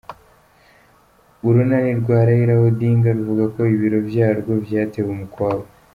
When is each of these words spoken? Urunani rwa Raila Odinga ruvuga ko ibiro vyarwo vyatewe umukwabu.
Urunani 1.47 1.91
rwa 2.01 2.17
Raila 2.27 2.53
Odinga 2.67 3.09
ruvuga 3.17 3.43
ko 3.53 3.61
ibiro 3.75 3.99
vyarwo 4.09 4.51
vyatewe 4.65 5.09
umukwabu. 5.15 5.65